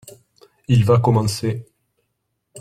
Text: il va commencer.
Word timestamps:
il 0.67 0.83
va 0.83 0.97
commencer. 0.97 1.67